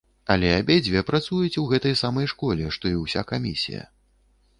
[0.35, 3.83] Але абедзве працуюць у гэтай самай школе, што і ўся камісія.